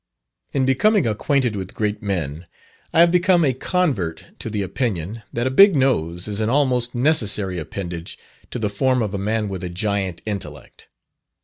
[0.51, 2.47] In becoming acquainted with great men,
[2.91, 6.95] I have become a convert to the opinion, that a big nose is an almost
[6.95, 8.17] necessary appendage
[8.49, 10.87] to the form of a man with a giant intellect.